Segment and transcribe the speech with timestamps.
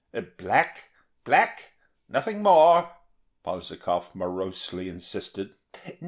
[0.37, 2.91] "Black—black—nothing more,"
[3.45, 5.53] Polzikov morosely insisted.